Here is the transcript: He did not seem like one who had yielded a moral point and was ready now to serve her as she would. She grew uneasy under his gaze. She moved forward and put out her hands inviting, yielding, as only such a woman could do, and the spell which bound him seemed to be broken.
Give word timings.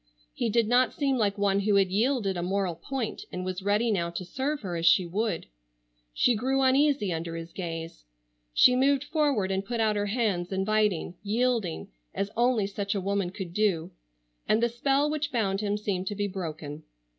He 0.33 0.49
did 0.49 0.67
not 0.67 0.93
seem 0.95 1.17
like 1.19 1.37
one 1.37 1.59
who 1.59 1.75
had 1.75 1.91
yielded 1.91 2.35
a 2.35 2.41
moral 2.41 2.73
point 2.73 3.21
and 3.31 3.45
was 3.45 3.61
ready 3.61 3.91
now 3.91 4.09
to 4.09 4.25
serve 4.25 4.61
her 4.61 4.75
as 4.75 4.87
she 4.87 5.05
would. 5.05 5.45
She 6.11 6.33
grew 6.33 6.61
uneasy 6.63 7.13
under 7.13 7.35
his 7.35 7.53
gaze. 7.53 8.03
She 8.51 8.75
moved 8.75 9.03
forward 9.03 9.51
and 9.51 9.63
put 9.63 9.79
out 9.79 9.95
her 9.95 10.07
hands 10.07 10.51
inviting, 10.51 11.17
yielding, 11.21 11.89
as 12.15 12.31
only 12.35 12.65
such 12.65 12.95
a 12.95 12.99
woman 12.99 13.29
could 13.29 13.53
do, 13.53 13.91
and 14.47 14.63
the 14.63 14.69
spell 14.69 15.07
which 15.07 15.31
bound 15.31 15.61
him 15.61 15.77
seemed 15.77 16.07
to 16.07 16.15
be 16.15 16.25
broken. 16.27 16.81